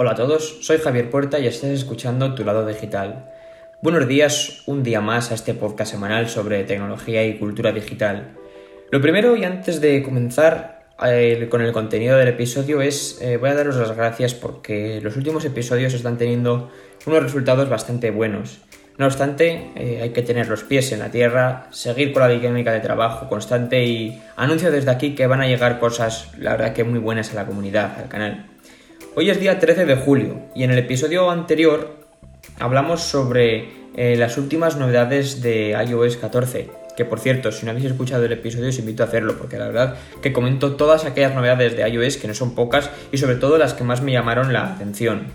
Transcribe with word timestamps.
Hola 0.00 0.12
a 0.12 0.14
todos, 0.14 0.58
soy 0.60 0.78
Javier 0.78 1.10
Puerta 1.10 1.40
y 1.40 1.48
estás 1.48 1.70
escuchando 1.70 2.32
Tu 2.36 2.44
lado 2.44 2.64
digital. 2.64 3.24
Buenos 3.82 4.06
días, 4.06 4.62
un 4.66 4.84
día 4.84 5.00
más 5.00 5.32
a 5.32 5.34
este 5.34 5.54
podcast 5.54 5.90
semanal 5.90 6.28
sobre 6.28 6.62
tecnología 6.62 7.26
y 7.26 7.36
cultura 7.36 7.72
digital. 7.72 8.36
Lo 8.92 9.00
primero 9.00 9.34
y 9.34 9.42
antes 9.42 9.80
de 9.80 10.04
comenzar 10.04 10.86
eh, 11.04 11.48
con 11.50 11.62
el 11.62 11.72
contenido 11.72 12.16
del 12.16 12.28
episodio 12.28 12.80
es 12.80 13.20
eh, 13.20 13.38
voy 13.38 13.50
a 13.50 13.54
daros 13.54 13.74
las 13.74 13.90
gracias 13.96 14.34
porque 14.34 15.00
los 15.02 15.16
últimos 15.16 15.44
episodios 15.44 15.92
están 15.94 16.16
teniendo 16.16 16.70
unos 17.04 17.20
resultados 17.24 17.68
bastante 17.68 18.12
buenos. 18.12 18.60
No 18.98 19.06
obstante, 19.06 19.72
eh, 19.74 19.98
hay 20.00 20.10
que 20.10 20.22
tener 20.22 20.48
los 20.48 20.62
pies 20.62 20.92
en 20.92 21.00
la 21.00 21.10
tierra, 21.10 21.66
seguir 21.70 22.12
con 22.12 22.22
la 22.22 22.28
dinámica 22.28 22.70
de 22.70 22.78
trabajo 22.78 23.28
constante 23.28 23.84
y 23.84 24.22
anuncio 24.36 24.70
desde 24.70 24.92
aquí 24.92 25.16
que 25.16 25.26
van 25.26 25.40
a 25.40 25.48
llegar 25.48 25.80
cosas, 25.80 26.28
la 26.38 26.52
verdad 26.52 26.72
que 26.72 26.84
muy 26.84 27.00
buenas 27.00 27.32
a 27.32 27.34
la 27.34 27.46
comunidad, 27.46 27.98
al 27.98 28.08
canal. 28.08 28.46
Hoy 29.14 29.30
es 29.30 29.40
día 29.40 29.58
13 29.58 29.84
de 29.84 29.96
julio 29.96 30.42
y 30.54 30.62
en 30.62 30.70
el 30.70 30.78
episodio 30.78 31.30
anterior 31.30 31.96
hablamos 32.58 33.02
sobre 33.02 33.68
eh, 33.96 34.16
las 34.16 34.38
últimas 34.38 34.76
novedades 34.76 35.42
de 35.42 35.70
iOS 35.70 36.18
14. 36.18 36.70
Que 36.96 37.04
por 37.04 37.18
cierto, 37.18 37.50
si 37.50 37.64
no 37.64 37.72
habéis 37.72 37.86
escuchado 37.86 38.24
el 38.24 38.32
episodio 38.32 38.68
os 38.68 38.78
invito 38.78 39.02
a 39.02 39.06
hacerlo 39.06 39.36
porque 39.38 39.58
la 39.58 39.66
verdad 39.66 39.96
que 40.22 40.32
comento 40.32 40.76
todas 40.76 41.04
aquellas 41.04 41.34
novedades 41.34 41.76
de 41.76 41.88
iOS 41.88 42.18
que 42.18 42.28
no 42.28 42.34
son 42.34 42.54
pocas 42.54 42.90
y 43.10 43.18
sobre 43.18 43.36
todo 43.36 43.58
las 43.58 43.74
que 43.74 43.82
más 43.82 44.02
me 44.02 44.12
llamaron 44.12 44.52
la 44.52 44.74
atención. 44.74 45.26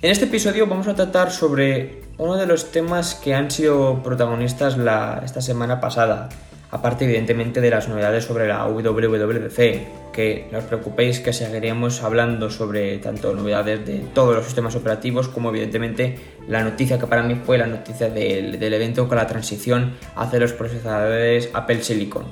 En 0.00 0.10
este 0.10 0.26
episodio 0.26 0.66
vamos 0.66 0.86
a 0.86 0.94
tratar 0.94 1.32
sobre 1.32 2.02
uno 2.18 2.36
de 2.36 2.46
los 2.46 2.70
temas 2.70 3.14
que 3.14 3.34
han 3.34 3.50
sido 3.50 4.02
protagonistas 4.02 4.76
esta 5.24 5.40
semana 5.40 5.80
pasada, 5.80 6.28
aparte 6.70 7.04
evidentemente 7.04 7.60
de 7.60 7.70
las 7.70 7.88
novedades 7.88 8.24
sobre 8.24 8.46
la 8.46 8.66
WWDC, 8.66 10.12
que 10.12 10.48
no 10.52 10.58
os 10.58 10.64
preocupéis 10.64 11.20
que 11.20 11.32
seguiremos 11.32 12.02
hablando 12.02 12.50
sobre 12.50 12.98
tanto 12.98 13.34
novedades 13.34 13.86
de 13.86 14.00
todos 14.14 14.36
los 14.36 14.44
sistemas 14.44 14.76
operativos 14.76 15.28
como 15.28 15.50
evidentemente 15.50 16.16
la 16.46 16.62
noticia 16.62 16.98
que 16.98 17.06
para 17.06 17.22
mí 17.22 17.36
fue 17.36 17.58
la 17.58 17.66
noticia 17.66 18.10
del, 18.10 18.62
evento 18.62 19.08
con 19.08 19.16
la 19.16 19.26
transición 19.26 19.94
hacia 20.16 20.38
los 20.38 20.52
procesadores 20.52 21.50
Apple 21.54 21.82
Silicon. 21.82 22.24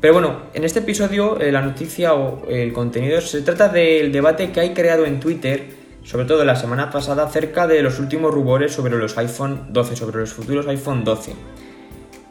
Pero 0.00 0.12
bueno, 0.12 0.42
en 0.54 0.64
este 0.64 0.80
episodio 0.80 1.40
eh, 1.40 1.50
la 1.50 1.62
noticia 1.62 2.14
o 2.14 2.46
el 2.48 2.72
contenido 2.72 3.20
se 3.20 3.42
trata 3.42 3.68
del 3.68 4.12
debate 4.12 4.50
que 4.50 4.60
hay 4.60 4.70
creado 4.74 5.04
en 5.04 5.20
Twitter 5.20 5.86
sobre 6.06 6.24
todo 6.24 6.44
la 6.44 6.54
semana 6.54 6.88
pasada, 6.88 7.24
acerca 7.24 7.66
de 7.66 7.82
los 7.82 7.98
últimos 7.98 8.32
rumores 8.32 8.72
sobre 8.72 8.96
los 8.96 9.18
iPhone 9.18 9.66
12, 9.70 9.96
sobre 9.96 10.20
los 10.20 10.32
futuros 10.32 10.68
iPhone 10.68 11.02
12. 11.02 11.32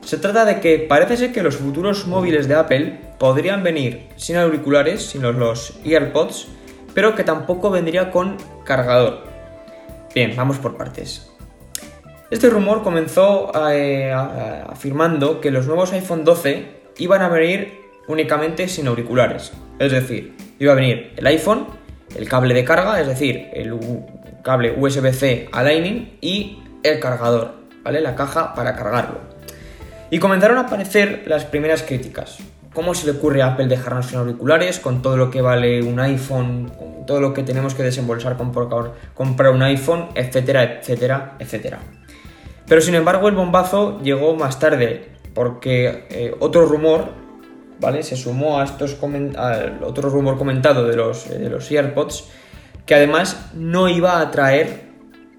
Se 0.06 0.18
trata 0.18 0.46
de 0.46 0.60
que 0.60 0.78
parece 0.78 1.18
ser 1.18 1.34
que 1.34 1.42
los 1.42 1.58
futuros 1.58 2.06
móviles 2.06 2.48
de 2.48 2.54
Apple 2.54 3.00
podrían 3.18 3.64
venir 3.64 4.08
sin 4.18 4.38
auriculares, 4.38 5.04
sin 5.08 5.24
los, 5.24 5.80
AirPods, 5.84 6.48
pero 6.94 7.16
que 7.16 7.24
tampoco 7.24 7.72
vendría 7.72 8.12
con 8.12 8.38
cargador. 8.66 9.24
Bien, 10.14 10.36
vamos 10.36 10.58
por 10.60 10.78
partes. 10.78 11.32
Este 12.30 12.52
rumor 12.52 12.84
comenzó 12.84 13.52
eh, 13.72 14.14
afirmando 14.14 15.42
que 15.42 15.50
los 15.50 15.66
nuevos 15.66 15.92
iPhone 15.92 16.24
12 16.24 16.68
iban 16.98 17.24
a 17.24 17.30
venir 17.30 17.74
únicamente 18.08 18.68
sin 18.68 18.88
auriculares. 18.88 19.54
Es 19.80 19.92
decir, 19.92 20.38
iba 20.60 20.74
a 20.74 20.76
venir 20.76 21.14
el 21.18 21.26
iPhone 21.26 21.66
el 22.16 22.30
cable 22.30 22.54
de 22.54 22.64
carga, 22.64 23.02
es 23.02 23.08
decir, 23.08 23.48
el 23.54 23.78
cable 24.44 24.76
USB-C 24.78 25.50
a 25.52 25.64
Lightning 25.64 26.18
y 26.22 26.60
el 26.84 27.00
cargador, 27.00 27.56
¿vale? 27.84 28.02
La 28.02 28.16
caja 28.16 28.54
para 28.54 28.76
cargarlo. 28.76 29.20
Y 30.10 30.20
comenzaron 30.20 30.58
a 30.58 30.62
aparecer 30.62 31.24
las 31.28 31.46
primeras 31.46 31.84
críticas. 31.84 32.38
¿Cómo 32.74 32.94
se 32.94 33.06
le 33.06 33.18
ocurre 33.18 33.42
a 33.42 33.54
Apple 33.54 33.68
dejarnos 33.68 34.08
sin 34.08 34.20
auriculares 34.20 34.80
con 34.80 35.02
todo 35.02 35.16
lo 35.16 35.32
que 35.32 35.42
vale 35.42 35.82
un 35.82 36.00
iPhone, 36.00 36.72
con 36.78 37.06
todo 37.06 37.22
lo 37.22 37.34
que 37.34 37.44
tenemos 37.44 37.74
que 37.74 37.84
desembolsar 37.84 38.36
por 38.38 38.94
comprar 39.14 39.52
un 39.52 39.64
iPhone, 39.64 40.10
etcétera, 40.14 40.80
etcétera, 40.80 41.36
etcétera? 41.40 41.80
Pero 42.68 42.82
sin 42.82 42.96
embargo 42.96 43.30
el 43.30 43.36
bombazo 43.36 44.02
llegó 44.02 44.36
más 44.36 44.60
tarde, 44.60 45.10
porque 45.34 46.06
eh, 46.10 46.36
otro 46.40 46.66
rumor 46.66 47.26
¿vale? 47.80 48.04
Se 48.04 48.16
sumó 48.16 48.60
a 48.60 48.64
estos 48.64 48.98
al 49.38 49.84
otro 49.84 50.10
rumor 50.10 50.38
comentado 50.38 50.88
de 50.88 50.96
los, 50.96 51.30
de 51.30 51.50
los 51.50 51.70
AirPods, 51.70 52.26
que 52.86 52.96
además 52.96 53.52
no 53.54 53.90
iba 53.90 54.20
a 54.20 54.32
traer 54.32 54.86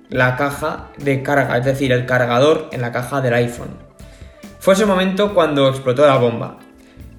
la 0.08 0.36
caja 0.36 0.90
de 0.98 1.22
carga, 1.22 1.58
es 1.58 1.64
decir, 1.64 1.92
el 1.92 2.06
cargador 2.06 2.68
en 2.72 2.80
la 2.80 2.92
caja 2.92 3.20
del 3.20 3.34
iPhone. 3.34 3.85
Fue 4.66 4.74
ese 4.74 4.84
momento 4.84 5.32
cuando 5.32 5.68
explotó 5.68 6.04
la 6.04 6.16
bomba. 6.16 6.58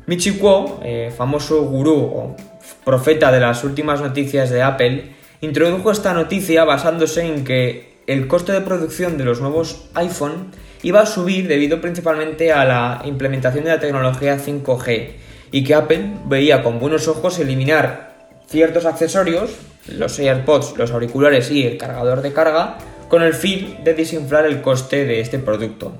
Michi 0.05 0.31
Kuo, 0.31 0.81
eh, 0.83 1.13
famoso 1.17 1.61
gurú 1.61 1.95
o 1.95 2.35
profeta 2.83 3.31
de 3.31 3.39
las 3.39 3.63
últimas 3.63 4.01
noticias 4.01 4.49
de 4.49 4.61
Apple, 4.61 5.15
introdujo 5.39 5.89
esta 5.89 6.13
noticia 6.13 6.65
basándose 6.65 7.25
en 7.25 7.45
que 7.45 7.99
el 8.05 8.27
coste 8.27 8.51
de 8.51 8.59
producción 8.59 9.17
de 9.17 9.23
los 9.23 9.39
nuevos 9.39 9.87
iPhone 9.93 10.51
iba 10.83 10.99
a 10.99 11.05
subir 11.05 11.47
debido 11.47 11.79
principalmente 11.79 12.51
a 12.51 12.65
la 12.65 13.01
implementación 13.05 13.63
de 13.63 13.69
la 13.69 13.79
tecnología 13.79 14.37
5G 14.37 15.11
y 15.53 15.63
que 15.63 15.73
Apple 15.73 16.15
veía 16.25 16.61
con 16.63 16.79
buenos 16.79 17.07
ojos 17.07 17.39
eliminar 17.39 18.27
ciertos 18.47 18.83
accesorios, 18.83 19.51
los 19.87 20.19
AirPods, 20.19 20.77
los 20.77 20.91
auriculares 20.91 21.49
y 21.49 21.65
el 21.65 21.77
cargador 21.77 22.23
de 22.23 22.33
carga, 22.33 22.77
con 23.07 23.23
el 23.23 23.33
fin 23.33 23.85
de 23.85 23.93
desinflar 23.93 24.45
el 24.45 24.61
coste 24.61 25.05
de 25.05 25.21
este 25.21 25.39
producto. 25.39 25.93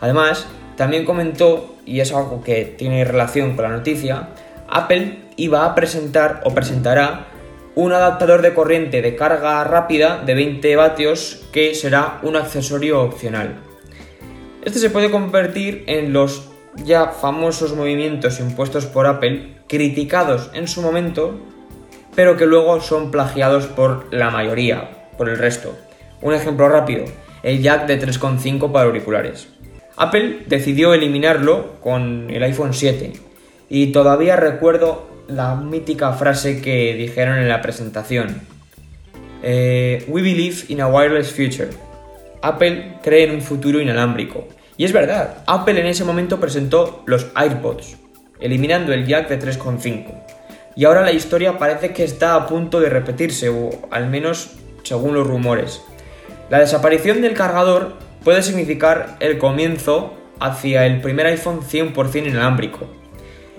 Además, 0.00 0.46
también 0.78 1.04
comentó, 1.04 1.74
y 1.84 1.98
es 2.00 2.14
algo 2.14 2.42
que 2.42 2.64
tiene 2.64 3.04
relación 3.04 3.56
con 3.56 3.64
la 3.64 3.76
noticia, 3.76 4.28
Apple 4.68 5.18
iba 5.36 5.64
a 5.64 5.74
presentar 5.74 6.40
o 6.44 6.54
presentará 6.54 7.26
un 7.74 7.92
adaptador 7.92 8.42
de 8.42 8.54
corriente 8.54 9.02
de 9.02 9.16
carga 9.16 9.64
rápida 9.64 10.22
de 10.24 10.34
20 10.34 10.76
vatios 10.76 11.44
que 11.52 11.74
será 11.74 12.20
un 12.22 12.36
accesorio 12.36 13.02
opcional. 13.02 13.56
Este 14.64 14.78
se 14.78 14.90
puede 14.90 15.10
convertir 15.10 15.82
en 15.88 16.12
los 16.12 16.48
ya 16.76 17.08
famosos 17.08 17.74
movimientos 17.74 18.38
impuestos 18.38 18.86
por 18.86 19.06
Apple, 19.06 19.56
criticados 19.66 20.48
en 20.54 20.68
su 20.68 20.80
momento, 20.80 21.40
pero 22.14 22.36
que 22.36 22.46
luego 22.46 22.80
son 22.80 23.10
plagiados 23.10 23.66
por 23.66 24.14
la 24.14 24.30
mayoría, 24.30 25.08
por 25.16 25.28
el 25.28 25.38
resto. 25.38 25.76
Un 26.22 26.34
ejemplo 26.34 26.68
rápido, 26.68 27.04
el 27.42 27.62
jack 27.62 27.86
de 27.86 28.00
3.5 28.00 28.70
para 28.70 28.86
auriculares. 28.86 29.48
Apple 29.98 30.44
decidió 30.46 30.94
eliminarlo 30.94 31.80
con 31.80 32.30
el 32.30 32.42
iPhone 32.44 32.72
7 32.72 33.14
y 33.68 33.88
todavía 33.88 34.36
recuerdo 34.36 35.08
la 35.26 35.56
mítica 35.56 36.12
frase 36.12 36.62
que 36.62 36.94
dijeron 36.94 37.38
en 37.38 37.48
la 37.48 37.60
presentación. 37.60 38.40
Eh, 39.42 40.04
We 40.08 40.22
believe 40.22 40.64
in 40.68 40.80
a 40.80 40.88
wireless 40.88 41.32
future. 41.32 41.70
Apple 42.42 42.98
cree 43.02 43.24
en 43.24 43.32
un 43.32 43.42
futuro 43.42 43.80
inalámbrico. 43.80 44.46
Y 44.76 44.84
es 44.84 44.92
verdad, 44.92 45.42
Apple 45.46 45.80
en 45.80 45.86
ese 45.86 46.04
momento 46.04 46.38
presentó 46.38 47.02
los 47.06 47.26
AirPods, 47.34 47.96
eliminando 48.38 48.92
el 48.92 49.04
jack 49.04 49.28
de 49.28 49.40
3.5. 49.40 50.14
Y 50.76 50.84
ahora 50.84 51.02
la 51.02 51.10
historia 51.10 51.58
parece 51.58 51.92
que 51.92 52.04
está 52.04 52.36
a 52.36 52.46
punto 52.46 52.78
de 52.78 52.88
repetirse, 52.88 53.48
o 53.48 53.70
al 53.90 54.08
menos 54.08 54.50
según 54.84 55.14
los 55.14 55.26
rumores. 55.26 55.82
La 56.50 56.60
desaparición 56.60 57.20
del 57.20 57.34
cargador 57.34 57.96
puede 58.24 58.42
significar 58.42 59.16
el 59.20 59.38
comienzo 59.38 60.14
hacia 60.40 60.86
el 60.86 61.00
primer 61.00 61.26
iPhone 61.26 61.60
100% 61.60 62.26
inalámbrico. 62.26 62.86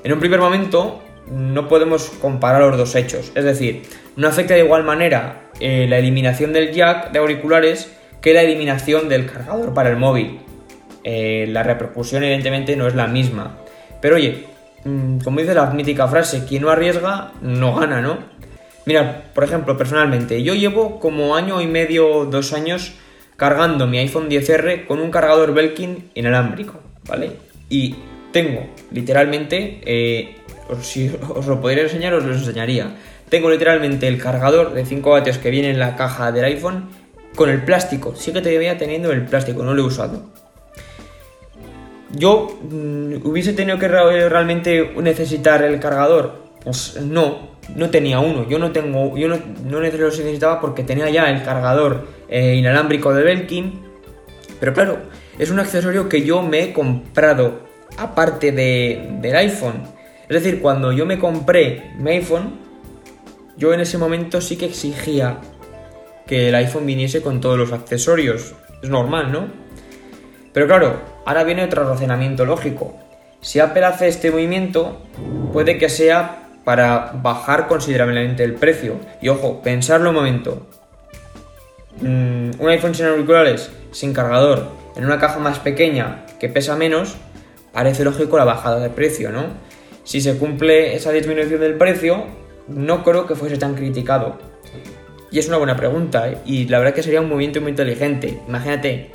En 0.04 0.14
un 0.14 0.20
primer 0.20 0.40
momento 0.40 1.02
no 1.30 1.68
podemos 1.68 2.10
comparar 2.22 2.62
los 2.62 2.78
dos 2.78 2.96
hechos, 2.96 3.32
es 3.36 3.44
decir, 3.44 3.84
no 4.16 4.28
afecta 4.28 4.54
de 4.54 4.62
igual 4.62 4.84
manera 4.84 5.50
eh, 5.60 5.86
la 5.88 5.98
eliminación 5.98 6.54
del 6.54 6.72
jack 6.72 7.12
de 7.12 7.20
auriculares 7.20 7.92
que 8.22 8.34
la 8.34 8.42
eliminación 8.42 9.10
del 9.10 9.26
cargador 9.26 9.74
para 9.74 9.90
el 9.90 9.98
móvil. 9.98 10.40
Eh, 11.04 11.46
la 11.50 11.64
repercusión 11.64 12.24
evidentemente 12.24 12.76
no 12.76 12.88
es 12.88 12.96
la 12.96 13.08
misma. 13.08 13.58
Pero 14.02 14.16
oye, 14.16 14.46
mm, 14.84 15.20
como 15.20 15.40
dice 15.40 15.54
la 15.54 15.68
mítica 15.68 16.08
frase, 16.08 16.46
quien 16.46 16.64
no 16.64 16.70
arriesga 16.70 17.32
no 17.42 17.76
gana, 17.76 18.02
¿no? 18.02 18.18
Mira, 18.86 19.24
por 19.34 19.44
ejemplo, 19.44 19.78
personalmente, 19.78 20.42
yo 20.44 20.54
llevo 20.56 21.00
como 21.00 21.36
año 21.36 21.62
y 21.62 21.68
medio, 21.68 22.26
dos 22.26 22.54
años 22.54 22.94
cargando 23.40 23.88
mi 23.88 23.98
iPhone 23.98 24.30
10R 24.30 24.86
con 24.86 25.00
un 25.00 25.10
cargador 25.10 25.54
Belkin 25.54 26.12
inalámbrico, 26.14 26.82
¿vale? 27.08 27.32
Y 27.70 27.96
tengo 28.34 28.68
literalmente, 28.92 29.82
eh, 29.86 30.36
si 30.82 31.10
os 31.30 31.48
lo 31.48 31.62
podría 31.62 31.84
enseñar, 31.84 32.14
os 32.14 32.26
lo 32.26 32.34
enseñaría. 32.34 32.98
Tengo 33.30 33.50
literalmente 33.50 34.08
el 34.08 34.18
cargador 34.22 34.74
de 34.74 34.86
5 34.86 35.10
vatios 35.10 35.38
que 35.38 35.52
viene 35.52 35.70
en 35.70 35.80
la 35.80 35.96
caja 35.96 36.32
del 36.34 36.44
iPhone 36.44 36.90
con 37.36 37.50
el 37.50 37.64
plástico. 37.64 38.14
Sí 38.16 38.34
que 38.34 38.42
te 38.42 38.76
teniendo 38.76 39.12
el 39.12 39.26
plástico, 39.26 39.64
no 39.64 39.74
lo 39.74 39.84
he 39.84 39.86
usado. 39.86 40.24
Yo 42.12 42.60
mm, 42.62 43.26
hubiese 43.26 43.54
tenido 43.54 43.80
que 43.80 43.88
realmente 43.88 44.94
necesitar 45.02 45.64
el 45.64 45.80
cargador. 45.80 46.49
No, 47.04 47.50
no 47.76 47.90
tenía 47.90 48.20
uno. 48.20 48.48
Yo 48.48 48.60
no 48.60 48.72
tengo, 48.72 49.18
yo 49.18 49.28
no, 49.28 49.38
no 49.66 49.80
necesitaba 49.80 50.60
porque 50.60 50.84
tenía 50.84 51.10
ya 51.10 51.30
el 51.30 51.44
cargador 51.44 52.08
eh, 52.28 52.56
inalámbrico 52.56 53.14
de 53.14 53.24
Belkin. 53.24 53.82
Pero 54.60 54.74
claro, 54.74 55.00
es 55.38 55.52
un 55.52 55.60
accesorio 55.60 56.10
que 56.10 56.24
yo 56.24 56.42
me 56.42 56.64
he 56.64 56.74
comprado 56.74 57.62
aparte 57.98 58.52
de, 58.52 59.18
del 59.22 59.36
iPhone. 59.36 59.84
Es 60.28 60.44
decir, 60.44 60.62
cuando 60.62 60.92
yo 60.92 61.06
me 61.06 61.18
compré 61.18 61.92
mi 61.98 62.12
iPhone, 62.12 62.60
yo 63.58 63.74
en 63.74 63.80
ese 63.80 63.98
momento 63.98 64.42
sí 64.42 64.58
que 64.58 64.66
exigía 64.66 65.40
que 66.28 66.50
el 66.50 66.56
iPhone 66.56 66.86
viniese 66.86 67.22
con 67.22 67.42
todos 67.42 67.58
los 67.58 67.72
accesorios. 67.72 68.54
Es 68.84 68.90
normal, 68.90 69.32
¿no? 69.32 69.48
Pero 70.54 70.68
claro, 70.68 71.02
ahora 71.26 71.44
viene 71.44 71.64
otro 71.64 71.84
razonamiento 71.84 72.46
lógico. 72.46 72.96
Si 73.42 73.60
Apple 73.60 73.86
hace 73.86 74.08
este 74.08 74.32
movimiento, 74.32 75.02
puede 75.54 75.78
que 75.78 75.90
sea 75.90 76.49
para 76.70 77.14
bajar 77.24 77.68
considerablemente 77.68 78.44
el 78.44 78.54
precio. 78.54 78.98
Y 79.24 79.30
ojo, 79.30 79.64
pensarlo 79.64 80.10
un 80.10 80.16
momento. 80.16 80.68
Mm, 82.00 82.52
un 82.60 82.70
iPhone 82.70 82.94
sin 82.94 83.08
auriculares, 83.08 83.72
sin 83.90 84.14
cargador, 84.14 84.68
en 84.96 85.04
una 85.04 85.18
caja 85.18 85.40
más 85.40 85.58
pequeña 85.58 86.28
que 86.40 86.48
pesa 86.48 86.76
menos, 86.76 87.16
parece 87.74 88.04
lógico 88.04 88.38
la 88.38 88.44
bajada 88.44 88.80
de 88.82 88.92
precio, 88.92 89.32
¿no? 89.32 89.46
Si 90.04 90.22
se 90.22 90.38
cumple 90.38 90.94
esa 90.94 91.12
disminución 91.12 91.60
del 91.60 91.74
precio, 91.74 92.26
no 92.68 93.04
creo 93.04 93.26
que 93.26 93.34
fuese 93.34 93.58
tan 93.58 93.74
criticado. 93.74 94.38
Y 95.32 95.40
es 95.40 95.48
una 95.48 95.58
buena 95.58 95.76
pregunta, 95.76 96.30
¿eh? 96.30 96.38
y 96.46 96.68
la 96.68 96.78
verdad 96.78 96.94
que 96.94 97.02
sería 97.02 97.22
un 97.22 97.30
movimiento 97.30 97.62
muy 97.62 97.72
inteligente. 97.72 98.42
Imagínate, 98.48 99.10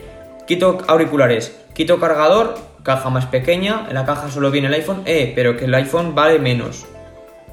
quito 0.48 0.78
auriculares, 0.88 1.56
quito 1.72 2.00
cargador, 2.00 2.56
caja 2.82 3.10
más 3.10 3.26
pequeña, 3.26 3.86
en 3.88 3.94
la 3.94 4.04
caja 4.04 4.28
solo 4.28 4.50
viene 4.50 4.66
el 4.66 4.74
iPhone, 4.74 5.02
eh, 5.06 5.32
pero 5.36 5.56
que 5.56 5.66
el 5.66 5.74
iPhone 5.76 6.16
vale 6.16 6.40
menos. 6.40 6.86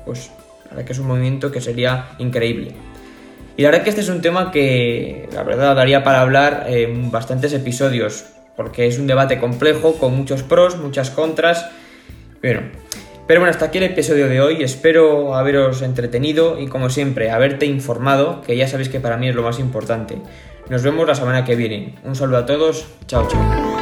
Pues 0.05 0.31
la 0.65 0.71
verdad 0.71 0.85
que 0.85 0.93
es 0.93 0.99
un 0.99 1.07
movimiento 1.07 1.51
que 1.51 1.61
sería 1.61 2.09
increíble. 2.17 2.73
Y 3.57 3.63
la 3.63 3.69
verdad 3.69 3.83
que 3.83 3.89
este 3.89 4.01
es 4.01 4.09
un 4.09 4.21
tema 4.21 4.51
que 4.51 5.27
la 5.33 5.43
verdad 5.43 5.75
daría 5.75 6.03
para 6.03 6.21
hablar 6.21 6.65
en 6.67 7.11
bastantes 7.11 7.53
episodios, 7.53 8.25
porque 8.55 8.87
es 8.87 8.97
un 8.97 9.07
debate 9.07 9.39
complejo 9.39 9.95
con 9.95 10.15
muchos 10.15 10.43
pros, 10.43 10.77
muchas 10.77 11.09
contras. 11.09 11.69
Bueno, 12.41 12.61
pero 13.27 13.39
bueno, 13.39 13.51
hasta 13.51 13.65
aquí 13.65 13.77
el 13.77 13.85
episodio 13.85 14.27
de 14.27 14.41
hoy. 14.41 14.63
Espero 14.63 15.35
haberos 15.35 15.81
entretenido 15.81 16.59
y 16.59 16.67
como 16.67 16.89
siempre, 16.89 17.31
haberte 17.31 17.65
informado, 17.65 18.41
que 18.41 18.57
ya 18.57 18.67
sabéis 18.67 18.89
que 18.89 18.99
para 18.99 19.17
mí 19.17 19.29
es 19.29 19.35
lo 19.35 19.43
más 19.43 19.59
importante. 19.59 20.17
Nos 20.69 20.83
vemos 20.83 21.07
la 21.07 21.15
semana 21.15 21.45
que 21.45 21.55
viene. 21.55 21.95
Un 22.03 22.15
saludo 22.15 22.37
a 22.37 22.45
todos. 22.45 22.87
Chao, 23.07 23.27
chao. 23.27 23.80